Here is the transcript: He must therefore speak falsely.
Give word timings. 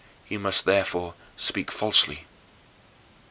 He 0.25 0.35
must 0.35 0.65
therefore 0.65 1.13
speak 1.37 1.71
falsely. 1.71 2.25